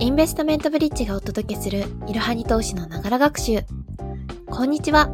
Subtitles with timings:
[0.00, 3.60] インベストメントブリッジがお届けするいろはに投資のながら学習。
[4.46, 5.10] こんにちは。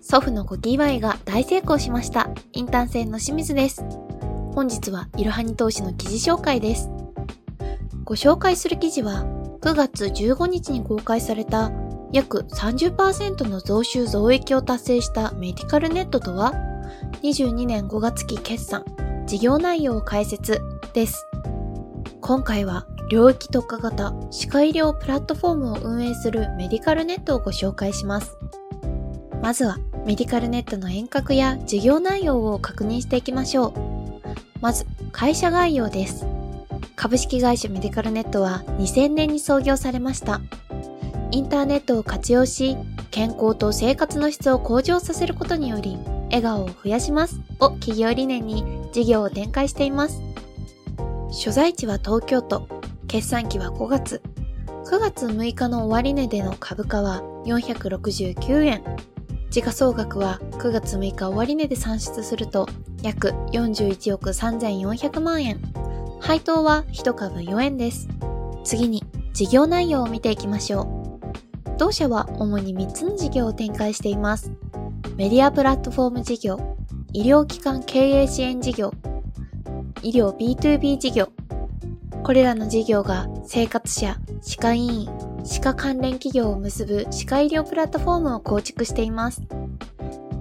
[0.00, 2.30] 祖父のご祝いが大成功しました。
[2.52, 3.84] インターン生の清水です。
[4.54, 6.88] 本日はいろはに投資の記事紹介です。
[8.04, 9.24] ご紹介する記事は
[9.60, 11.72] 9月15日に公開された
[12.12, 16.52] 約30%の増収増益を達成したメディカルネットとは
[17.24, 18.84] 22年5月期決算、
[19.26, 20.62] 事業内容を解説
[20.94, 21.26] です。
[22.20, 28.36] 今回は領域特化型歯科医療プラットフォームを運営するメディカルネットをご紹介します。
[29.40, 33.72] まずはメディカルネットの遠隔や事業内容を確認していきましょう。
[34.60, 36.26] まず、会社概要です。
[36.96, 40.40] 株式会社メディカルネットは2000年に創業されました。
[41.30, 42.76] インターネットを活用し、
[43.10, 50.20] 健康と生活の質を向上させることにより、笑顔を増やしますを企業理念に事業を展開しています。
[51.30, 52.77] 所在地は東京都、
[53.08, 54.20] 決算期は5月。
[54.84, 58.84] 9月6日の終値での株価は469円。
[59.48, 62.68] 時価総額は9月6日終値で算出すると
[63.02, 65.58] 約41億3400万円。
[66.20, 68.08] 配当は1株4円です。
[68.62, 70.82] 次に事業内容を見ていきましょ
[71.64, 71.78] う。
[71.78, 74.52] 同社は主に3つの事業を展開しています。
[75.16, 76.76] メディアプラットフォーム事業、
[77.14, 78.92] 医療機関経営支援事業、
[80.02, 81.30] 医療 B2B 事業、
[82.22, 85.06] これらの事業が生活者、歯科医院、
[85.44, 89.42] 歯科関連企業を結ぶ歯科医療プラットフォームを構築しています。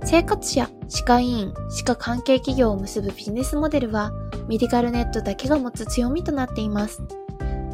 [0.03, 4.11] 生活者、歯科医院、歯科関係企業を結ぶビジネスモデルは、
[4.47, 7.01] メディカルネットだけが持つ強みとなっています。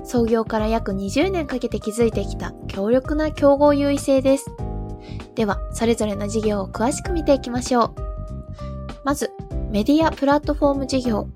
[0.04, 4.52] 創業から約20年かけて築いてきた強力な競合優位性です。
[5.36, 7.94] では、それぞれの事業を詳しく見ていきましょう。
[9.04, 9.32] まず、
[9.70, 11.28] メディアプラットフォーム事業。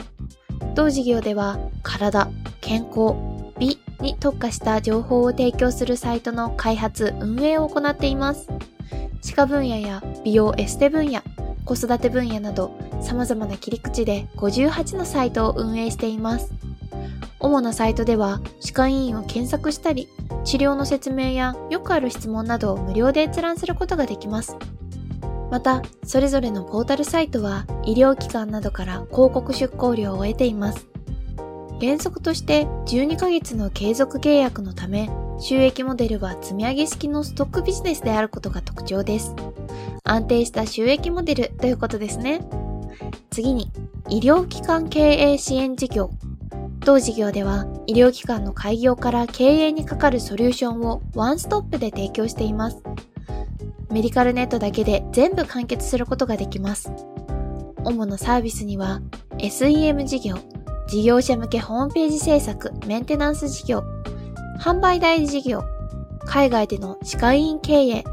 [0.75, 2.29] 同事業では、体、
[2.67, 3.15] 健康、
[3.57, 8.49] 美に特化した情報を提供するサイトの開発、運営を行っています。
[9.21, 11.21] 歯科分野や美容エステ分野、
[11.63, 16.51] 子育て分野など様々な切り口で58のサイトを運営しています。
[17.39, 20.09] 主なサイトでは歯科医院を検索したり、
[20.43, 24.57] 治療の説明やよくある質問などを無料で閲覧することができます。
[25.49, 30.96] また、それぞれのポータルサイトは医療機関などから広告出稿料を得ています。
[31.79, 39.35] 原則として12ヶ月の継続契約のため、収益モデルは積み上げ式のストックビジネスであることが特徴です。
[40.03, 42.41] 安定した収益モデルということですね。
[43.29, 43.71] 次に、
[44.09, 46.09] 医療機関経営支援事業。
[46.79, 52.81] 当事業では、医療機関の開業から経営にかかるソリューションをワンストップで提供しています。
[53.91, 56.91] メディカルネットだけで全部完結することができます。
[57.83, 59.01] 主なサービスには、
[59.37, 60.37] SEM 事業、
[60.87, 63.83] 事業者向けホームページ制作、メンテナンス事業、
[64.59, 65.65] 販売代理事業、
[66.25, 68.03] 海外での歯科医院経営、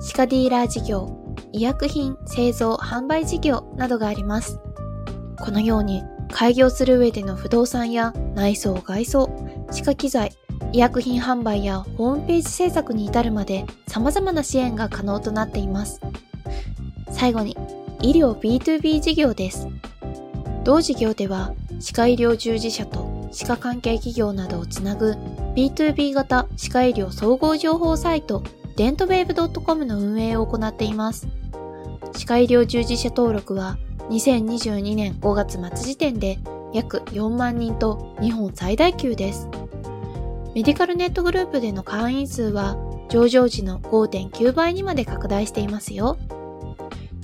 [0.00, 1.16] 歯科ディーラー事業、
[1.52, 4.60] 医薬品製造販売事業などがあります。
[5.40, 9.30] このように開業する上での不動産や内装外装、
[9.70, 10.32] 歯科機材、
[10.72, 16.02] 医薬品販売やホームページ制作に至るまで様々な支援が可能となっています。
[17.10, 17.56] 最後に、
[18.02, 19.68] 医療 B2B 事業です。
[20.64, 21.52] 同事業では
[21.84, 25.16] 歯科医療従事者と歯科関係企業などをつなぐ
[25.54, 28.42] B2B 型歯科医療総合情報サイト
[28.76, 31.28] デントウェーブ .com の運営を行っています。
[32.16, 33.76] 歯科医療従事者登録は
[34.08, 36.38] 2022年5月末時点で
[36.72, 39.50] 約4万人と日本最大級です。
[40.54, 42.78] メディカルネットグループでの会員数は
[43.10, 46.16] 上場時の5.9倍にまで拡大していますよ。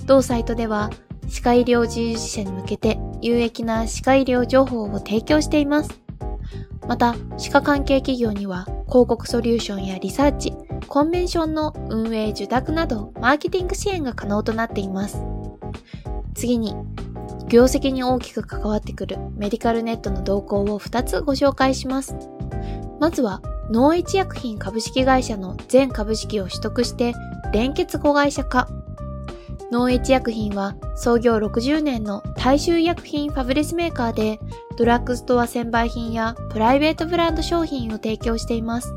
[0.05, 0.91] 同サイトでは
[1.27, 6.01] 歯科医療従事者に向けて有益な歯科医療情報を提供しています。
[6.87, 10.53] また、歯科関係企業には広告ソリューションやリサーチ、
[10.87, 15.23] コンベンションの運営受託などマーケティング支援が可能となっています。
[16.33, 16.75] 次に、
[17.47, 22.15] 業績に大きく関わってくるメディカルネットの動向を2つご紹介します。
[22.99, 23.41] まずは、
[23.71, 27.13] 農一薬品株式会社の全株式を取得して
[27.53, 28.67] 連結子会社化
[29.71, 34.39] 農越薬品は創業60年の大衆医薬品ファブレスメーカーで
[34.75, 38.93] ドラッグストア専売品やプライベートブランド商品を提供しています。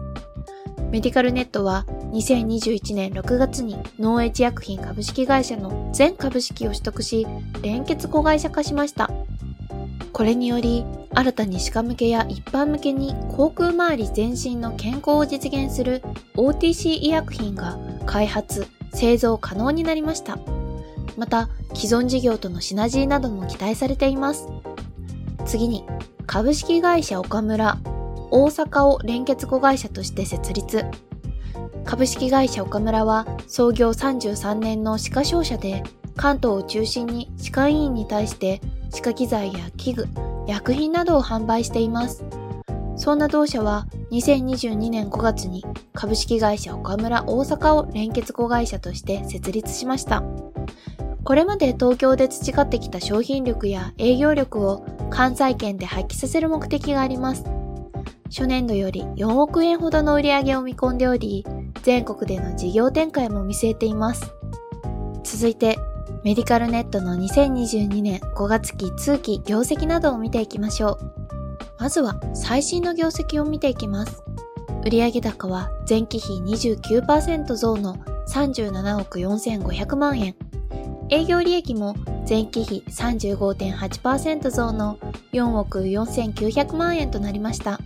[0.90, 7.26] メディカルネットは2021年6月に農越薬品株式会社の全株式を取得し
[7.62, 9.10] 連結子会社化しました。
[10.12, 16.02] これにより新たに歯科向けや一般向けに航空周り全身の健康を実現する
[16.34, 20.38] OTC 医薬品が開発、製造可能になりました。
[21.16, 24.48] また、既存事業とのシナジーなども期待されています。
[25.44, 25.84] 次に、
[26.26, 27.78] 株式会社岡村、
[28.30, 30.84] 大阪を連結子会社として設立。
[31.84, 35.82] 株式会社岡村は創業33年の歯科商社で
[36.16, 38.60] 関東を中心に歯科医院に対して
[38.90, 40.08] 歯科機材や器具、
[40.48, 42.24] 薬品などを販売しています。
[42.96, 50.22] そんな同社は2022年5月に株式会社岡村大阪を連結子会社として設立しました。
[51.24, 57.44] これまで東京で培ってきた商品力や営業力を関西圏で発揮させる目的があります。
[58.26, 61.46] 初年度より4億円ほどの売り上げを見込んでおり、
[61.82, 64.34] 全国での事業展開も見据えています。
[65.22, 65.78] 続いて、
[66.24, 71.14] メディカルネットの2022年5月期通期業績などを見ていきましょう。
[71.78, 74.22] まずは最新の業績を見ていきます。
[74.84, 77.96] 売上高は前期比29%増の
[78.28, 80.34] 37億4500万円。
[81.10, 81.94] 営業利益も
[82.28, 84.98] 前期比35.8%増の
[85.32, 87.78] 4億4900万円となりました。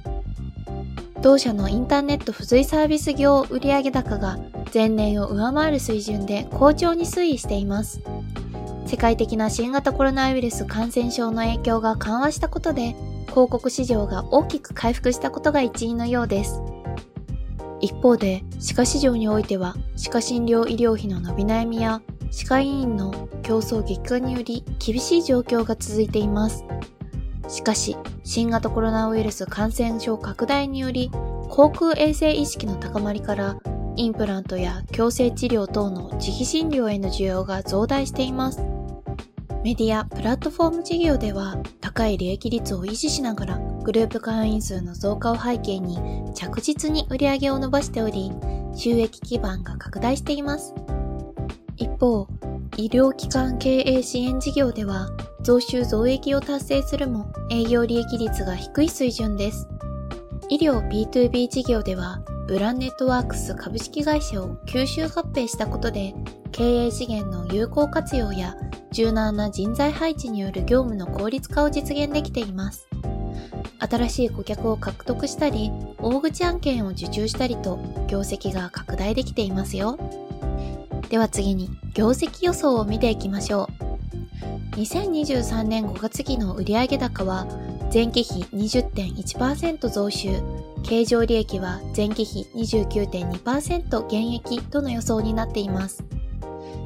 [1.20, 4.38] 同社のインターネット付随サービス業売上高が
[4.72, 8.00] 前年を上回る水準で好調に推移しています。
[8.86, 12.94] 世界的な新型コロナウイルス感染症の影響が緩和したことで、
[13.28, 16.62] 広告市場が大きく回復したことが一因のようです。
[17.80, 22.00] 一方で、歯科市場においては、歯科診療医療費の伸び悩みや、
[22.30, 26.64] 歯科医院の競争激化により厳しい状況が続いています。
[27.48, 31.10] しかし、新型コロナウイルス感染症拡大により、
[31.48, 33.58] 航空衛生意識の高まりから、
[33.96, 38.62] インプラントや矯正治療等の自費診療への需要が増大しています。
[39.64, 45.98] メディア、プラットフォーム事業では、高い利益率を維持しながら、グループ会員数の増加を背景に、
[46.34, 48.30] 着実に売り上げを伸ばしており、
[48.74, 50.74] 収益基盤が拡大しています。
[51.98, 52.28] 一方、
[52.76, 55.10] 医療機関経営支援事業では、
[55.42, 59.66] 増収増益を達成するも営業利益率が低い水準です。
[60.48, 66.14] 医療 B2B 事業では、ブランネットワークス株式会社を吸収合併したことで、
[66.52, 68.54] 経営資源の有効活用や
[68.92, 72.86] 柔軟な人材配置による業務の効率化を実現できています。
[73.80, 79.98] 新しい顧客を獲得したり、大口案件を受注したりと、業績が拡大できていますよ。
[81.10, 83.88] では次に、業績予想を見ていきましょう。
[84.76, 87.46] 2023年5月期の売上高は
[87.92, 90.28] 前期比20.1%増収、
[90.82, 96.04] 経常利益は前期比29.2%減益との予想になっています。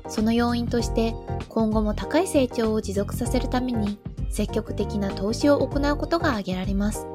[0.09, 1.15] その要因として
[1.49, 3.99] 今後も高い成長を持続させるために
[4.31, 7.07] 積極的な投資を行うことが挙げられます。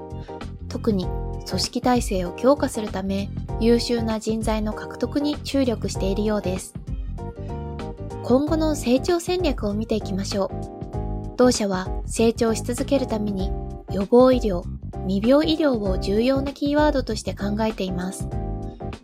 [0.67, 1.07] 特に
[1.47, 3.29] 組織体制を強化するため
[3.61, 6.73] 優秀な人材の獲得に注力しているようです。
[8.27, 10.51] 今後の成長戦略を見ていきましょ
[11.33, 11.37] う。
[11.37, 13.53] 同社は成長し続けるために
[13.89, 14.63] 予防医療、
[15.07, 18.27] 未病医療を重要なキーワードとして考えています。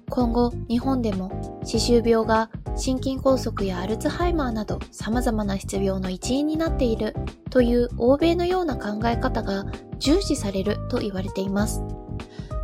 [0.10, 7.16] 今後、日本でも歯周病が心筋梗塞やアルツハイマーなど様々な失病の一因になっている
[7.50, 9.64] という欧米のような考え方が
[10.00, 11.82] 重視されると言われています。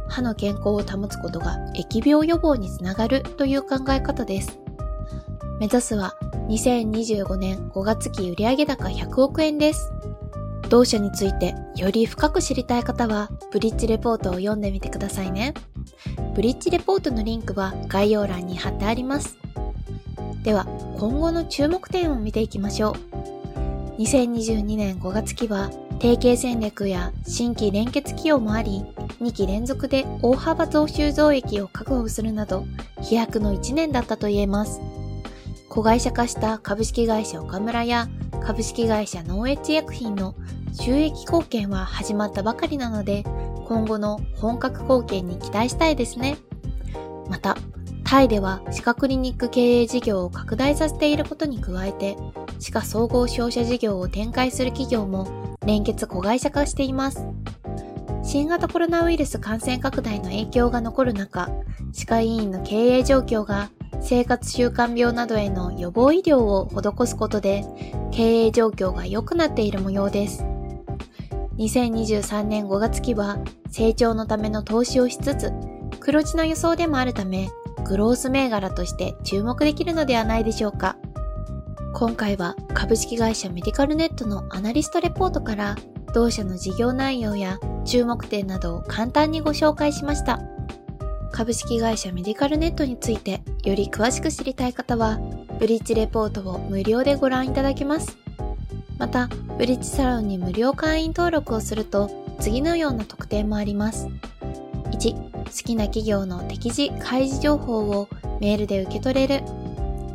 [0.10, 4.60] 歯の健康を保つことが疫病予防につながるという考え方です。
[5.60, 6.16] 目指すは
[6.48, 9.92] 2025年5月期売上高100億円です。
[10.70, 15.54] 同社についてより深く知りたい方は、ブリッジレポートを読んでみてくださいね。
[16.33, 19.38] ブリッジレポートのリンクは概要欄に貼ってあります。
[20.44, 20.66] では、
[20.98, 22.92] 今後の注目点を見ていきましょ
[23.98, 24.02] う。
[24.02, 25.69] 2022年5月期は、
[26.00, 28.86] 提携戦略や新規連結企業もあり、
[29.19, 32.64] 2期連続で大幅増収増益を確保するなど、
[33.02, 34.80] 飛躍の1年だったと言えます。
[35.69, 38.09] 子会社化した株式会社岡村や
[38.44, 40.33] 株式会社ノーエッジ薬品の
[40.73, 43.23] 収益貢献は始まったばかりなので、
[43.68, 46.38] 今後の本格貢献に期待したいですね。
[47.30, 47.56] また、
[48.04, 52.18] タイでは歯科クリニック経営事業を拡大させていることに加えて、
[52.59, 57.28] 歯科総合商社事業を展開する企業も連結子会社化しています。
[58.23, 61.49] 新型コロナウイルス感染拡大の影響が残る中、
[61.94, 63.69] 歯科医院の経営状況が
[64.02, 67.64] 生活習慣病などへの予防医療を施すことで
[68.12, 70.44] 経営状況が良くなっている模様です。
[71.58, 73.38] 2023年5月期は
[73.69, 75.52] 成長のための投資をしつつ
[76.00, 77.50] 黒字の予想でもあるため
[77.86, 80.98] グロース銘柄として注目できるのではないでしょうか。
[81.94, 85.76] 今回は株式会社メディカルネットのアナリストレポートから
[86.14, 90.40] 同社の事業内容や注目点などを簡単にご紹介しました。
[91.31, 95.19] 株式会社メディカルネットについてより詳しく知りたい方は、
[95.59, 98.18] ブリッジレポートを無料でご覧いただけます。
[98.98, 102.09] また、ブリッジサロンに無料会員登録をすると、
[102.40, 104.07] 次のような特典もあります。
[104.92, 108.07] 1、好きな企業の適時開示情報を
[108.42, 109.45] メールで受け取れる。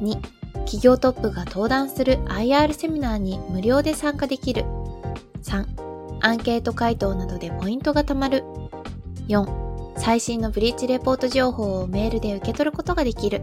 [0.00, 0.20] 2、
[0.64, 4.64] 企業トップが登壇する IR セミナーに無料で参加できる。
[5.42, 5.64] 3、
[6.20, 8.44] アンケート回答などでポイントが貯まる。
[9.28, 9.63] 4、
[9.96, 13.42] 最新のブリッジレポート情報をメールで受け取ることができる。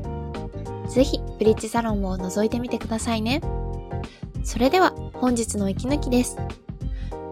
[0.88, 3.42] ぜひ、ブリッジサロンを覗いてみてくださいね。
[4.44, 6.38] それでは、本日の息抜きです。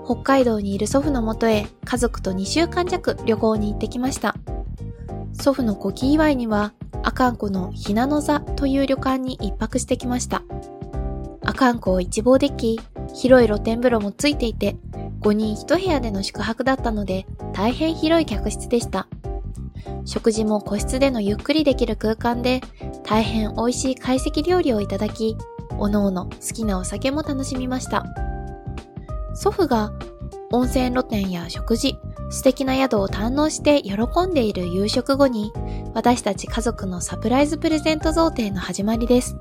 [0.06, 4.36] 北海道にいる祖父のもとへ家族と2週間弱旅行に行ってきました。
[5.34, 6.74] 祖父の古希祝いには、
[7.04, 10.42] 阿寒湖のひなの座という旅館に一泊してきました。
[11.46, 12.80] 阿寒湖を一望でき、
[13.14, 14.78] 広い露天風呂もついていて、
[15.22, 19.08] 5人1部屋での宿泊だったので、大変広い客室でした。
[20.06, 22.62] 食事も個室でのゆっくりできる空間で、
[23.04, 25.38] 大変美味しい懐石料理をいただき、
[25.78, 28.06] おのおの好きなお酒も楽しみました。
[29.34, 29.92] 祖父が
[30.52, 31.96] 温泉露店や食事、
[32.30, 33.96] 素敵な宿を堪能して喜
[34.28, 35.52] んでいる夕食後に、
[35.94, 39.36] 私たち家族のサプライズプレゼント贈呈の始まりです。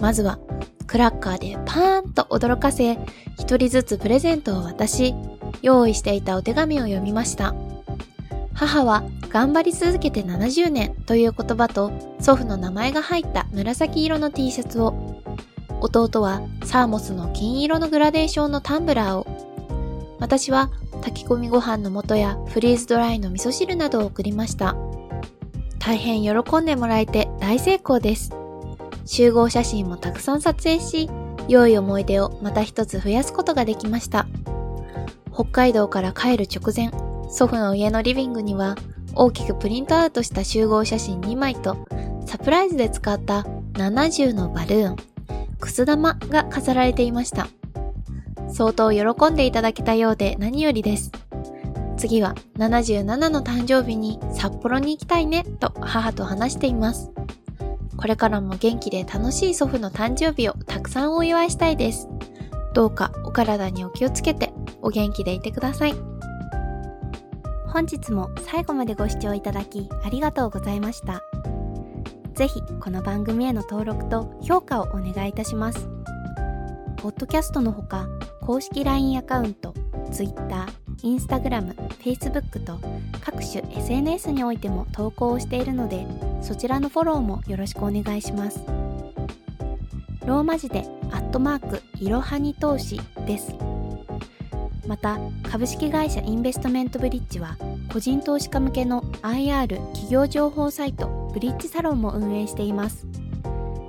[0.00, 0.38] まずは、
[0.92, 2.98] クラッカーでパーンと驚かせ、
[3.38, 5.14] 一人ずつプレゼントを渡し、
[5.62, 7.54] 用意していたお手紙を読みました。
[8.52, 15.22] 母は頑張り続けて70年という言葉と祖父の名前が入った紫色の T シャツを、
[15.80, 19.26] 弟はサーモスの金色のグラデーションのタンブラーを、
[20.20, 20.70] 私は
[21.00, 24.76] 炊き込みご飯の素やフリーズドライの味噌汁などを送りました。
[25.78, 28.41] 大変喜んでもらえて大成功です。
[29.04, 31.10] 集合写真もたくさん撮影し、
[31.48, 34.26] 良い思い出をまた一つ増やすことができました。
[35.32, 36.90] 北海道から帰る直前、
[37.30, 38.76] 祖父の家のリビングには
[39.14, 41.86] 大きくプリントアウトした集合写真2枚と
[42.26, 44.96] サプライズで使った70のバルーン、
[45.58, 47.48] くす玉が飾られていました。
[48.52, 51.10] 相当喜んでいただけたようで何よりです。
[51.96, 57.10] 次は77の誕生日に札幌に行きたいねと母と話しています。
[58.02, 62.08] これからも元気で楽しい祖父の誕生日をたくさんお祝いしたいです。
[62.74, 65.94] どうかお体にお気をつけてお元気でいてください。
[67.68, 71.22] 本日も最後までご視聴いただきありがとうございました。
[72.34, 75.88] ぜひこの番組への登録と評価をお願いいたします。
[76.96, 78.08] ポッドキャストのほか
[78.40, 79.74] 公式 LINE アカウント、
[80.10, 80.66] Twitter、
[81.04, 82.80] Instagram、Facebook と
[83.20, 86.04] 各種 SNS においても投稿をしているので、
[86.42, 88.60] そちらのフォローもよろしくお願いします。
[90.26, 93.54] ローマ字で、アットマーク、いろはに投資です。
[94.86, 97.56] また、株式会社インベストメントブリッジは、
[97.92, 103.06] 個人投資家向けの IR 企業情報サイト、ブリッジサロンも運営しています。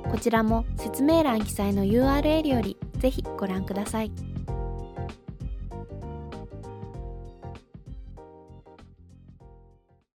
[0.10, 4.12] こちらも説明欄記載の URL よりぜひご覧ください。